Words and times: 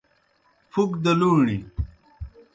پُھک 0.71 0.91
دہ 1.03 1.13
لُوݨیْ 1.19 1.57